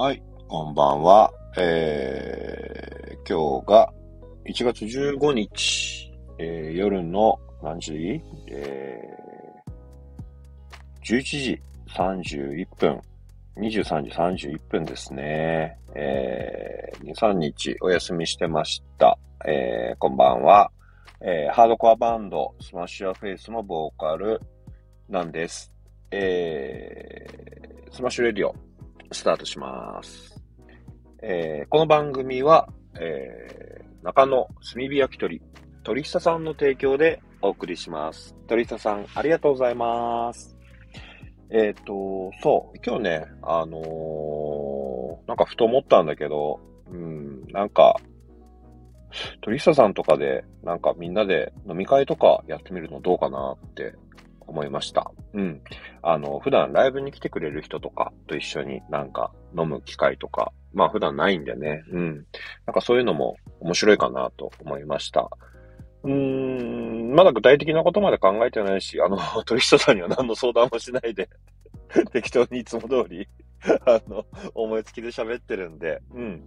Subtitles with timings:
[0.00, 1.30] はい、こんばんは。
[1.58, 3.92] えー、今日が
[4.46, 8.18] 1月15日、えー、夜の何時？
[8.50, 11.62] えー、11時
[11.94, 12.98] 31分、
[13.58, 15.78] 23時31分ですね。
[15.94, 19.18] えー、2、3日お休みしてました。
[19.46, 20.70] えー、こんばんは。
[21.20, 24.40] えー、ハードコアバンド、 SMASH YOUR FACE のボーカル
[25.10, 25.74] なんです。
[26.10, 28.54] えー、 SMASH RADIO、
[29.12, 30.40] スタートします。
[31.22, 35.42] えーこの番組は、えー中野炭火焼き鳥、
[35.84, 38.34] 鳥ひささんの提供でお送りします。
[38.46, 40.56] 鳥ひささん、ありがとうございます。
[41.50, 47.96] えっ、と、そう、今日ね、あのなんかふと思ったんだけど、うん、なんか、
[49.42, 53.94] 鳥ひささんとかで、なんかみんなで飲み会とかやってみるのどうかなって
[54.50, 55.10] 思いました。
[55.32, 55.60] うん。
[56.02, 62.26] あの、普段ライブに来てくれる人とかと一緒になんか飲む機会とか、まあ普段ないんでね、うん。
[62.66, 65.30] なんかそういうのも面白いかなと思いました。
[66.02, 71.28] うーん、まだ具体的なことまで考えてないし、あの、 鳥下さんには何の相談もしないで、
[72.12, 73.28] 適当にいつも通り、
[73.86, 76.46] あの、思いつきで喋ってるんで、うん。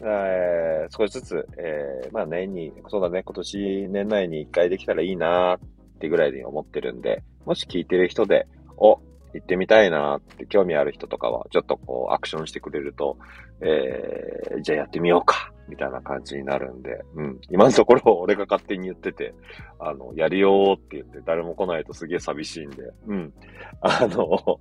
[0.00, 5.58] えー少しずつ、えーまあ年に、そうだね、今年年内に一回できたらいいな
[6.02, 8.98] ってぐらいに思ってるんで、もし聞いてる人で、お、
[9.34, 13.16] 行ってみたいなって興味ある人とかは、ちょっとこう、アクションしてくれると、
[13.60, 17.40] えー、じゃあやってみようか、みたいな感じになるんで、うん。
[17.50, 19.32] 今のところ俺が勝手に言ってて、
[19.78, 23.32] あの、やるよーって言って誰も来ないとすげえ寂しいんで、うん。
[23.80, 24.58] あの、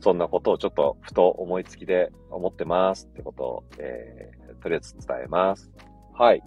[0.00, 5.70] そんなことをちょっとふと思いつきで思ってますってことを、えー、とりあえず伝えます。
[6.12, 6.42] はい。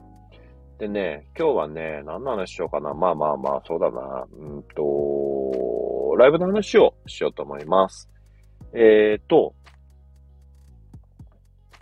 [0.78, 2.94] でね、今日はね、何の話しようかな。
[2.94, 4.26] まあまあまあ、そうだな。
[4.30, 8.10] うんと、ライブの話をしようと思います。
[8.74, 9.54] えーと、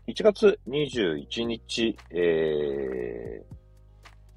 [0.07, 3.55] 1月21日、えー、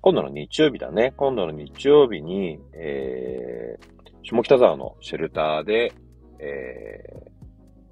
[0.00, 1.12] 今度の日曜日だね。
[1.18, 3.86] 今度の日曜日に、えー、
[4.22, 5.92] 下北沢のシェルターで、
[6.38, 7.02] え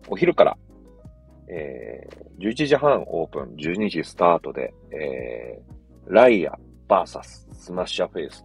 [0.05, 0.56] ー、お昼から、
[1.49, 5.74] えー、11時半オープン、12時スタートで、えー、
[6.06, 6.53] 雷矢
[6.88, 7.22] VS
[7.53, 8.45] SMASH YOUR FACE、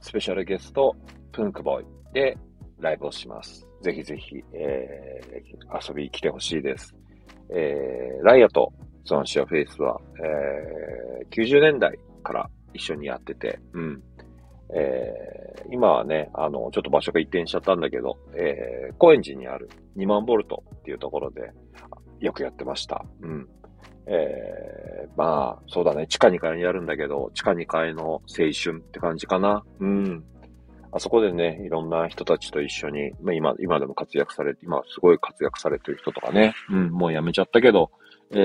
[0.00, 0.94] スペシャルゲスト、
[1.32, 2.36] プンクボイで
[2.80, 3.66] ライブをします。
[3.80, 6.92] ぜひぜひ、えー、遊びに来てほしいです。
[7.50, 8.72] えー、ライアと
[9.04, 14.02] スマッシャーフェイスは、えー、90年代から一緒にやってて、うん。
[14.74, 21.52] えー、今はね、あの、ちょっと場所が移転しちゃったんだけど、えー、高円寺にある2万ボルトっていうところで、
[22.18, 23.04] よくやってました。
[23.20, 23.48] うん。
[24.06, 29.62] えー、まあ、そうだね、地下2階にあるんだけど、地下2階の青春って感じかな。
[29.80, 30.24] うん。
[30.92, 37.90] あそこでね、いろんな人たちと一緒に、まあ今、今でも活躍されて、今すごい活躍されてる人とかね、うん、もう辞めちゃったけど、
[38.32, 38.38] え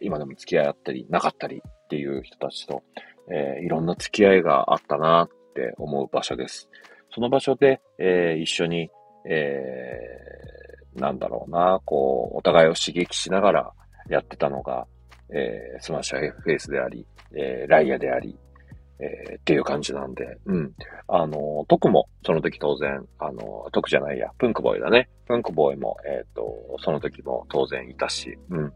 [0.00, 2.82] ー、今でも付き合いあったり、なかったりっていう人たちと、
[3.30, 6.68] えー、いろんな付き合いがあったなって思う場所です。
[7.12, 8.90] その場所で、えー、一緒に、
[9.28, 13.72] えー、なんだろうな、こう、お互いを刺激しながら
[14.08, 14.86] やってたのが、
[15.30, 18.36] えー、 SMASH YOUR FACE であり、えー、雷矢であり、
[19.00, 20.72] えーっていう感じなんで、うん。
[21.06, 25.08] あの、トクも、その時当然、あの、トクじゃないや、プンクボイだね。
[25.26, 26.42] プンクボイも、えっ、と、
[26.80, 28.72] その時も当然いたし、うん。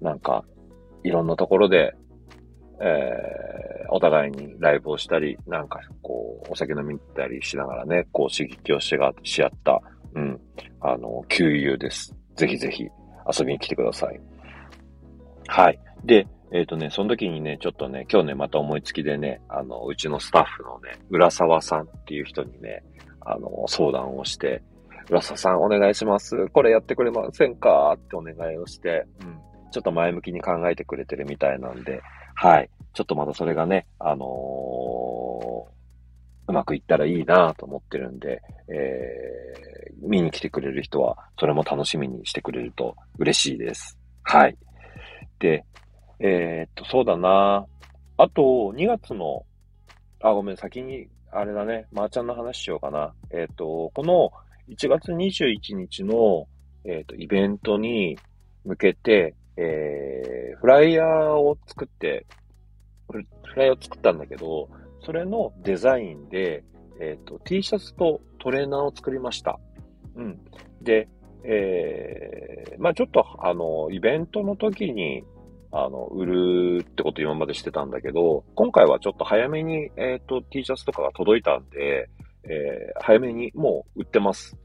[0.00, 0.44] なんか、
[1.04, 1.94] いろんなところで、
[2.80, 3.52] えー
[3.94, 9.82] お互いにライブをしたり、なんか、こう、お酒飲みに行ったりしながらね、こう、刺激をしが、し合った、
[10.14, 10.40] うん。
[10.80, 12.16] あの、旧友です。
[12.34, 14.18] ぜひぜひ遊びに来てください。
[15.48, 15.78] はい。
[16.04, 22.82] で、えっ、とね、その時にね、ちょっとね、今日ね、また思いつきでね、あの、うちのスタッフのね、浦沢さんっていう人にね、
[23.20, 24.62] あの、相談をして、
[25.10, 26.48] 浦沢さんお願いします。
[26.48, 27.94] これやってくれませんか？
[27.96, 29.38] ってお願いをして、うん。
[29.70, 32.02] ちょっと前向きに考えてくれてるみたいなんで、
[32.34, 32.70] はい。
[32.92, 35.72] ちょっとまだそれがね、あのー
[36.48, 43.96] うまくいったらいいなと思ってるんで、えー、見に来てくれる人は、それも楽しみにしてくれると嬉しいです。
[44.24, 44.56] はい。
[45.42, 45.64] で、
[46.20, 47.66] えーっと、そうだな
[48.16, 49.44] あと、2月の、
[50.20, 53.12] あ、ごめん、先に、あれだね、まー、ちゃんの話しようかな。
[53.30, 54.30] えーっと、この
[54.68, 56.46] 1月21日の、
[56.84, 58.16] えーっと、イベントに
[58.64, 62.24] 向けて、えー、フライヤーを作って、
[63.08, 63.18] フ
[63.56, 64.68] ライヤーを作ったんだけど、
[65.04, 66.62] それのデザインで、
[67.00, 69.58] えっ、と、T シャツとトレーナーを作りました。
[70.14, 70.38] うん。
[70.80, 71.08] で、
[71.44, 75.24] えー、まあちょっと、あの、イベントの時に、
[75.70, 82.08] あの、売るってこと今までしてたんだけど、今回はちょっと早めに、えっ、と、T シャツとかが届いたんで、
[82.44, 84.56] えー早めにもう売ってます。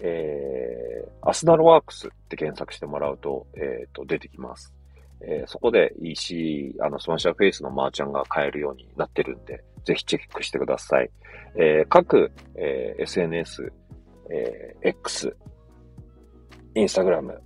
[0.00, 4.72] えー、アスナルワークスって検索してもらうと、えっ、ー、と、出てきます。
[5.20, 11.10] えー、そこで EC、あの、 SMASH YOUR FACE のマーチャンが買えるようになってるんで、ぜひチェックしてください。
[11.56, 13.72] えー、各、えー、SNS、
[14.30, 15.36] えー、X、
[16.74, 17.38] Instagram、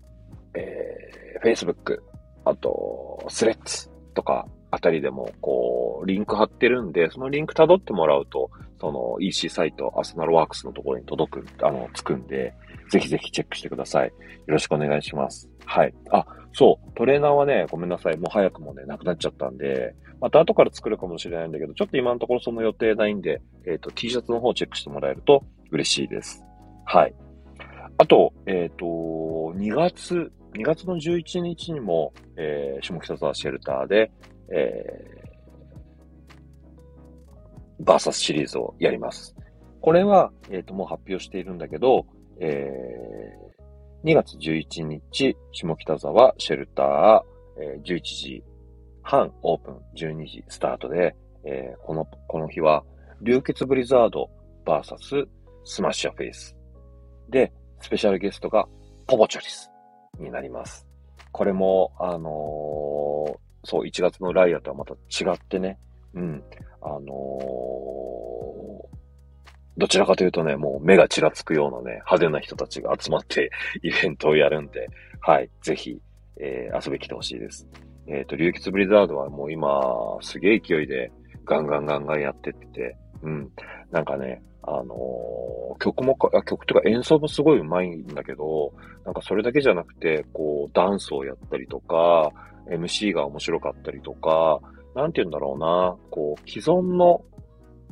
[0.54, 1.98] えー、Facebook、
[2.44, 8.50] あと、 Threads とかあたりでも、こう、リンク貼ってるんで、そのリンク辿ってもらうと、
[8.80, 12.54] その EC サイト、アスナルワークスのところに届く、あの、つくんで、
[12.90, 14.08] ぜひぜひチェックしてください。
[14.08, 14.12] よ
[14.46, 15.50] ろしくお願いします。
[15.64, 15.94] はい。
[16.10, 18.16] あ、そう、トレーナーはね、ごめんなさい。
[18.16, 26.44] もう早くもね、なくなっちゃったんで、また後から作るかもしれないんだけど、ちょっと今のところその予定ないんで、えっ、ー、と、T シャツの方をチェックしてもらえると嬉しいです。
[26.84, 27.14] はい。
[27.98, 28.84] あと、えっ、ー、と、
[29.56, 34.10] 2月、2月の11日にも、えー、下北沢シェルターで、
[34.52, 39.34] えー、バーサスシリーズをやります。
[39.80, 42.06] これは、えっ、ー、と、もう発表しているんだけど、
[42.38, 47.22] えー、2月11日、下北沢シェルター、
[47.58, 48.44] えー、11時
[49.02, 52.84] 半オープン、12時スタートで、えー、この、この日は、
[53.22, 54.28] 流血ブリザード
[54.66, 55.26] バーサス
[55.64, 56.54] SMASH YOUR FACE。
[57.30, 58.66] で、スペシャルゲストが
[59.06, 59.70] ポポチョリス
[60.18, 60.86] になります。
[61.32, 65.78] これも、あのー、そう、1月のライアとはまた違ってね、
[66.14, 66.42] うん、
[66.80, 67.06] あのー、
[69.78, 73.50] どちらかというとね、もう目がちらつくようなね、派手な人たちが集まって
[73.82, 74.88] イベントをやるんで、
[75.20, 76.00] はい、ぜひ、
[76.40, 77.68] えー、遊び来てほしいです。
[78.06, 81.10] えっ、ー、と、流血ブリザードはもう今、すげえ勢いで
[81.44, 83.50] ガンガンガンガンやってってて、うん。
[83.90, 88.72] なんかね、あの、曲もか、曲とか演奏もすごい上手いんだけど、
[89.04, 92.32] なんかそれだけじゃなくて、こう、ダンスをやったりとか、
[92.68, 94.60] MC が面白かったりとか、
[94.94, 97.22] なんて言うんだろうな、こう、既存の、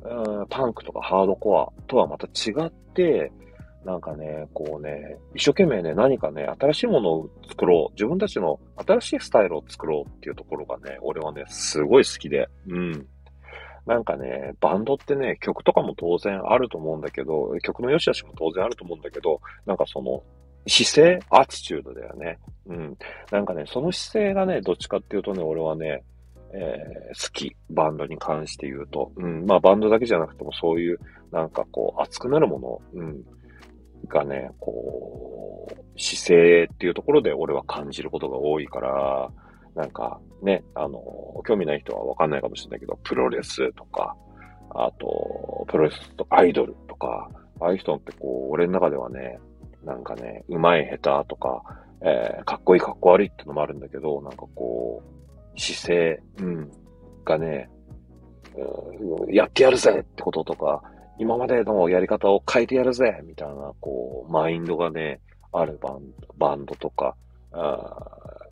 [0.02, 3.30] うん、パンクとかハードコアとはまた違って、
[3.84, 7.92] なんかね、こうね、一生懸命ね、何かね、新しいものを作ろう。
[7.92, 12.48] 自分たちの新しいスタイルを作ろうっていうところがね、俺はね、すごい好きで。
[12.66, 13.06] うん。
[13.86, 20.22] なんかね、バンドってね、曲とかも当然あると思うんだけど、曲の良し悪しも当然あると思うんだけど、なんかその、
[20.66, 22.38] 姿勢アティチュードだよね。
[22.66, 22.96] うん。
[23.30, 26.02] なんかね、その姿勢がね、どっちかっていうとね、俺はね、
[26.54, 27.54] えー、好き。
[27.68, 29.12] バンドに関して言うと。
[29.16, 29.44] うん。
[29.44, 30.98] まあバンドだけじゃなくてもそういう、
[31.32, 33.02] なんかこう、熱くなるもの。
[33.02, 33.24] うん。
[34.08, 39.30] がね、こう、姿勢っていうところで俺は感じることが多いから、
[39.74, 41.00] なんかね、あの、
[41.46, 44.16] 興味ない人はわかんないかもしれないけど、プロレスとか、
[44.70, 47.28] あと、プロレスとアイドルとか、
[47.60, 49.38] ああいう人ってこう、俺の中ではね、
[49.84, 51.62] なんかね、うまい下手とか、
[52.00, 55.02] えー、かっこいいかっこ悪いってのもあるんだけど、なんかこ
[55.54, 56.70] う、姿勢、うん、
[57.24, 57.70] がね、
[58.56, 60.82] うん、やってやるぜってこととか、
[61.18, 65.20] 今までのやり方を変えてやるぜみたいな、こう、マインドがね、
[65.52, 67.14] あるバンドバンドとか、
[67.52, 68.08] あ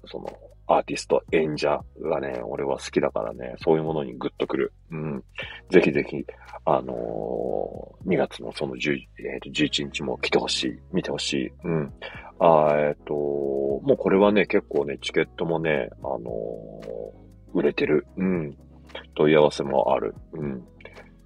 [0.07, 0.27] その、
[0.67, 4.73] アーティスト、演者がね、俺は好きだからね、そういうものにグッとくる。
[4.91, 5.25] うん。
[5.71, 6.25] ぜひぜひ、
[6.65, 11.53] あのー、2月のその10、えー、と11日も来てほしい、見てほしい。
[11.65, 11.93] うん。
[12.39, 18.07] あえっ、ー、と、もうこれはね、結構ね、チケットもね、あのー、売れてる。
[18.17, 18.57] うん。
[19.15, 20.15] 問い合わせもある。
[20.33, 20.63] うん。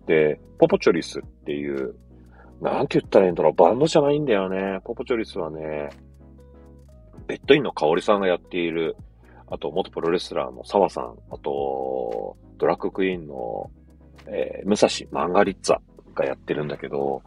[0.06, 1.94] で、ポポチョリスっていう、
[2.60, 4.80] なんて言ったらいいんだろう、バンドじゃないんだよね。
[4.84, 5.90] ポポチョリスはね、
[7.26, 8.96] ベッドインの香織さんがやっている、
[9.48, 13.70] あと、元プロレスラーの澤さん、あと、ドラッグクイーンの、
[14.26, 15.78] えー、武蔵マンガリッツァ
[16.14, 17.22] がやってるんだけど、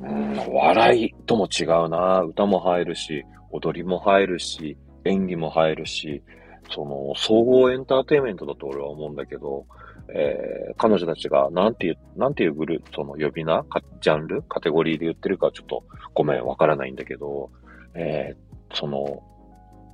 [0.00, 2.20] うん、笑いとも違うな。
[2.20, 6.22] 歌も入るし、踊りも入るし、演技も入るし、
[6.70, 9.66] その、総合エンターテインメントだと俺は思うんだけど、
[10.14, 15.84] えー、彼女たちが、なんていう、なんていうグループ、その呼び名かジャンルカテゴリーで言ってるかちょっと
[16.14, 17.50] ごめん、わからないんだけど、
[17.94, 19.22] えー、その、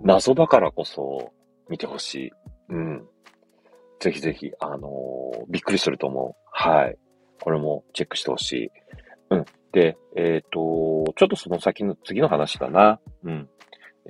[0.02, 1.33] 謎だからこそ
[1.68, 2.33] 見てほしい。
[2.68, 3.06] うん。
[4.00, 6.42] ぜひぜひ、あのー、びっくりすると思う。
[6.52, 6.97] はい。
[7.40, 8.71] これもチェックしてほしい。
[9.30, 9.44] うん。
[9.73, 13.00] で、えっ、ー、と、ちょっとその先の、次の話だな。
[13.25, 13.49] うん。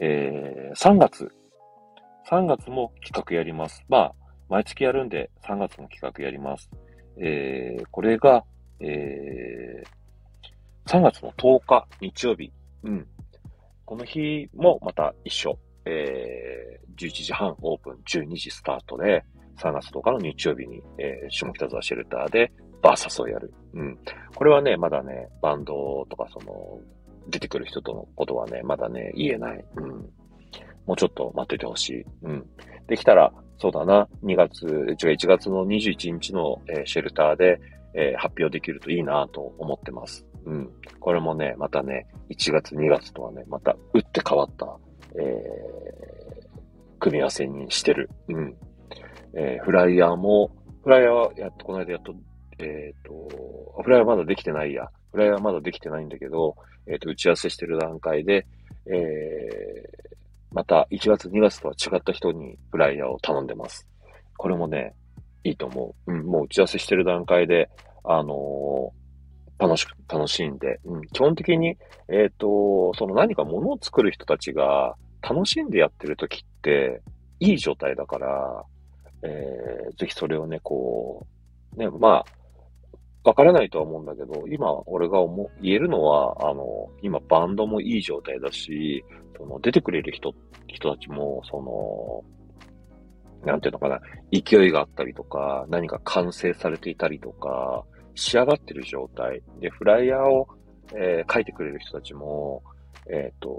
[0.00, 1.30] えー、3月。
[2.28, 3.84] 3月も企画やります。
[3.88, 4.14] まあ、
[4.48, 6.70] 毎月やるんで、3月の企画やります。
[7.18, 8.44] えー、これが、
[8.80, 12.52] えー、3月の10日、日曜日。
[12.82, 13.06] うん。
[13.84, 15.58] この日もまた一緒。
[15.84, 19.24] えー、11時半オープン、12時スタートで、
[19.58, 23.52] 3月10日の日曜日に、えー、下北沢シェルターでバーサスをやる。
[23.74, 23.98] うん。
[24.34, 26.80] これはね、まだね、バンドとかその、
[27.28, 29.64] 出てくる人とのことはね、まだね、言えない。
[29.76, 29.88] うん。
[30.86, 32.04] もうちょっと待っててほしい。
[32.22, 32.46] うん。
[32.86, 37.60] できたら、そうだな、2月、違う、1月の21日の、えー、シェルターで、
[37.94, 40.26] えー、発表できるといいなと思ってます。
[40.44, 40.70] うん。
[41.00, 44.78] これもね、またね、1月2月とはね、また打って変わった、
[45.20, 48.10] えー、組み合わせにしてる。
[48.28, 48.56] うん。
[49.34, 50.50] えー、フライヤーも、
[50.82, 52.14] フライヤーはやっと、この間やっと、
[52.58, 54.88] えっ、ー、と、フライヤーまだできてないや。
[55.12, 56.56] フライヤーまだできてないんだけど、
[56.86, 58.46] えっ、と、打ち合わせしてる段階で、
[58.86, 60.14] えー、
[60.52, 63.88] また1月2月とは違った人にフライヤーを頼んでます。
[64.36, 64.94] これもね、
[65.42, 66.12] いいと思う。
[66.12, 67.70] うん、もう打ち合わせしてる段階で、
[68.04, 71.76] あのー、楽しく、楽しんで、うん、基本的に、
[72.08, 77.00] えっ、ー、と、その何か物を作る人たちが楽しんでやってる時って、
[77.40, 78.64] いい状態だから、
[79.22, 81.26] えー、ぜひそれをね、こ
[81.74, 82.24] う、ね、まあ、
[83.24, 89.02] わからないとは思うんだけど、今、俺が思、言えるのは、あの、今、バンドもいい状態だし、
[89.38, 90.34] その、出てくれる人、
[90.66, 92.22] 人たちも、そ
[93.42, 94.00] の、なんていうのかな、
[94.30, 97.82] 勢いがあったりとか、何か完成されていたりとか、
[98.14, 99.42] 仕上がってる状態。
[99.58, 100.46] で、フライヤーを、
[100.94, 102.62] えー、書いてくれる人たちも、
[103.10, 103.50] えっ、ー、と、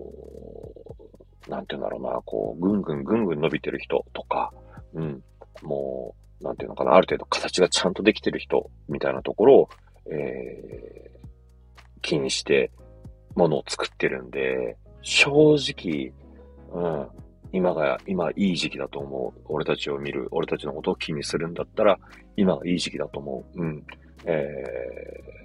[1.48, 4.52] なんていうんだろうな、こう、ぐんぐんぐんぐん伸びてる人とか、
[4.94, 5.24] うん、
[5.62, 9.70] もう、なんていうのかな、ある程度形がちゃんとできてる人みたいなところを、
[10.12, 12.72] えー、気にして
[13.36, 16.14] ものを作ってるんで、正直、
[16.72, 17.08] うん、
[17.52, 19.42] 今が、今いい時期だと思う。
[19.46, 22.00] 俺たちを見る、俺たちのことを気にするんだったら、
[22.36, 23.62] 今がいい時期だと思う。
[23.62, 23.84] うん。
[24.26, 24.64] え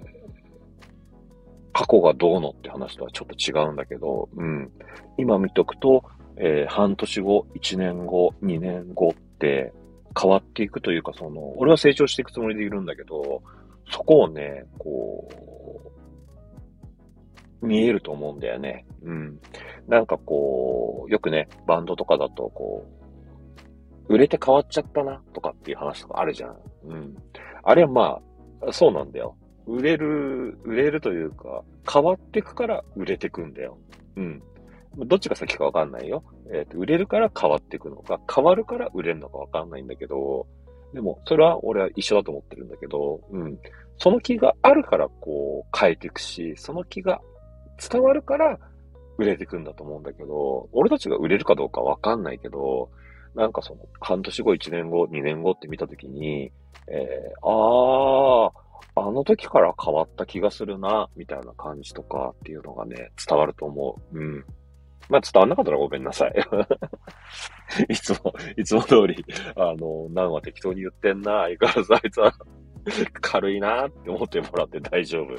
[1.73, 4.71] 過去がどうのって話とはちょっと違うんだけど、うん。
[5.17, 6.03] 今見とくと、
[6.37, 9.73] えー、半年後、1年後、2年後って、
[10.19, 13.41] 変わっていくというか、その、俺は成長していくつもりでいるんだけど、
[13.89, 15.27] そこをね、こ
[17.61, 18.85] う、見えると思うんだよね。
[19.03, 19.39] うん。
[19.87, 22.85] なんかこう、よくね、バンドとかだと、こ
[24.09, 26.57] う、売れて変わっちゃったな、とかっていう話とかあるじゃん。
[26.85, 27.15] うん。
[27.63, 28.19] あれはま
[28.67, 29.35] あ、そうなんだよ。
[29.67, 33.77] 売れる、売れるというか、変わっていくから売れていくんだよ。
[34.15, 34.41] うん。
[34.97, 36.23] どっちが先かわかんないよ。
[36.53, 40.47] えっ、ー、と、売れるから変わっていくのか、変わるから売れるのかわかんないんだけど、
[40.93, 43.57] でも、それは俺は一緒だと思ってるんだけど、うん。
[43.97, 47.21] その気があるから、こう、変えていくし、その気が
[47.77, 48.59] 伝わるから
[49.17, 52.89] 売れていくんだと思うんだけど、俺たちが売れるかどうかわかんないけど、
[53.35, 56.51] なんかその、半年後、一年後、二年後って見たときに、
[56.87, 58.51] えー、あー、
[59.01, 64.17] あの時から変わった気がするな、みたいな感じとかっていうのがね、伝わると思う。
[64.17, 64.45] うん。
[65.09, 66.33] まあ、伝わんなかったらごめんなさい。
[67.89, 72.33] いつも、いつも通り、あの、何は適当に言ってんな、相変わらずあいつは
[73.21, 75.35] 軽いなって思ってもらって大丈夫。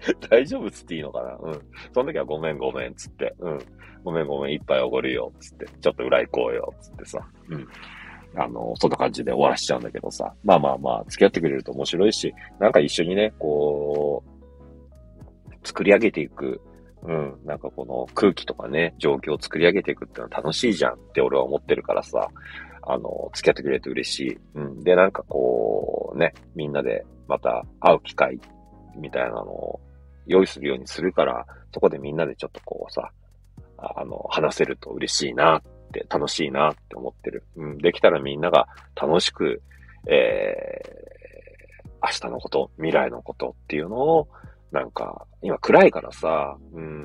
[0.30, 1.52] 大丈夫っつっていいのかなうん。
[1.92, 3.58] その時はごめんごめんっつって、うん。
[4.02, 7.18] ごめんごめん、一杯おごるよっ、つって、ちょっと裏行こうよっ、つってさ。
[7.48, 7.68] うん。
[8.36, 10.32] あの、そんな感じで終わらしちゃうんだけどさ。
[10.44, 16.60] まあまあまあ、付き合ってくれると面白いし、なんか一緒にね、こう、作り上げていく
[17.02, 17.38] うん。
[17.44, 22.28] なんかこの空気とかね、状況を作り上げていくってのは楽しいじゃんって俺は思ってるからさ、
[22.82, 24.38] あの、付き合ってくれると嬉しい。
[24.54, 24.84] うん。
[24.84, 28.38] で、なんかこう、ね、みんなでまた会う機会
[28.96, 29.80] みたいなのを
[30.26, 33.10] 用意するようにするから、そこでみんなでちょっとこうさ、
[33.78, 37.44] あの、話せると嬉しいなって、楽しいなって思ってる。
[37.56, 37.78] うん。
[37.78, 38.68] できたらみんなが
[39.00, 39.62] 楽しく、
[40.08, 44.28] えー、明日のこと、未来のことっていうのを、
[44.72, 47.04] なんか、今暗いからさ、うん、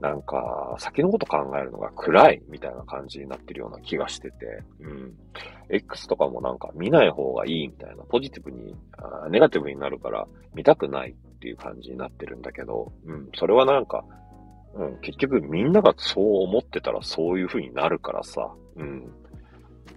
[0.00, 5.14] なんか、先のこと考えるのが暗いみたいな感じになってるような気がしてて、うん。
[5.70, 14.04] X とかもなんか見ない方がいいみたいな、ポジティブに、あネガティブになるから見たくないっていう感じになってるんだけど、うん、それはなんか、
[14.76, 19.12] うん、結局みんながそう思ってたらそういう風になるからさ、うん、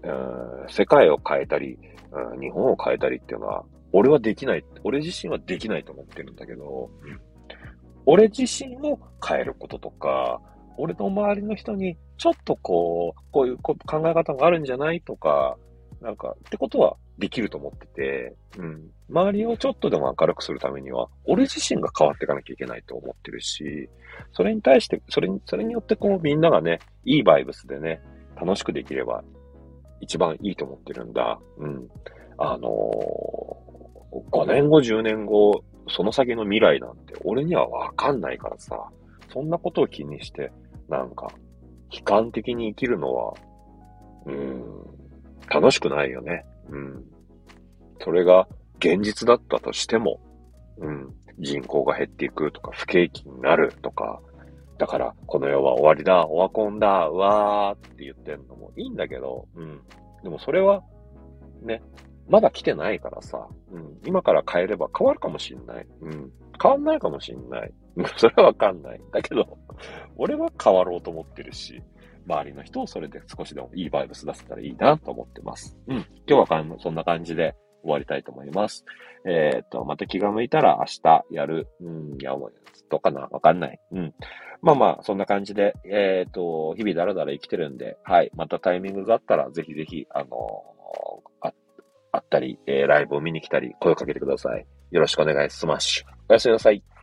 [0.03, 1.77] うん、世界を変えたり、
[2.11, 6.89] うん、日本を変えたりっていうのは、俺はできない、俺自身はできないと思ってるんだけど、
[8.05, 10.39] 俺自身を変えることとか、
[10.77, 15.57] 俺の周りの人にちょっとこう、こういう考え方があるんじゃないとか、
[16.01, 18.91] なんか、ってことはできると思ってて、うん。
[19.09, 23.89] 周りをちょっとでも明るくするためには、俺自身が変わっていかなきゃいけないと思ってるし、
[24.33, 28.01] それに対して、それに、それによってこうみんながね、いいバイブスでね、
[28.35, 29.23] 楽しくできれば
[30.01, 31.39] 一番いいと思ってるんだ。
[31.57, 31.87] うん。
[32.37, 33.67] あのー
[34.31, 38.89] 5年後、10年後、その先の未来なんて俺にはわかんないからさ、
[39.31, 40.51] そんなことを気にして、
[40.89, 41.27] なんか、
[41.91, 43.33] 悲観的に生きるのは、
[45.49, 46.45] 楽しくないよね。
[46.69, 47.03] うん。
[48.01, 48.47] それが
[48.79, 50.19] 現実だったとしても、
[50.77, 54.21] うん、人口が減っていくとか、不景気になるとか、
[54.77, 59.81] だから、この世は終わりだ、オワコンだ、うわーって言ってんのもいいんだけど、うん。
[60.23, 60.83] でもそれは、
[61.63, 61.81] ね、
[62.29, 65.87] まだ来てないからさ、うん、今から変えれば変わるかもしんない。
[66.01, 66.31] うん。
[66.61, 67.73] 変わんないかもしんない。
[68.17, 69.01] それはわかんない。
[69.11, 69.57] だけど、
[70.15, 71.81] 俺は変わろうと思ってるし、
[72.27, 75.77] 周りの人をそれで少しでもいいバイブス出せたらいいなと思ってます。
[75.87, 76.05] うん。
[76.27, 78.85] 今日はそんな感じで終わりたいと思います。
[79.25, 81.67] えっ、と、また気が向いたら明日やる。
[81.81, 82.35] うん、いや、
[82.89, 83.79] どうかなわかんない。
[83.91, 84.13] うん。
[84.61, 88.31] まあまあ、そんな感じで、えっ、と、日々だらだら生きてるんで、はい。
[88.35, 90.63] またタイミングがあったら、ぜひぜひ、あの
[91.41, 91.53] あ、
[92.11, 94.65] あったり、えー、ライブを見に来たり、声をかけてください。
[94.91, 96.05] よろしくお願いします。
[96.29, 96.96] おやすみなさい。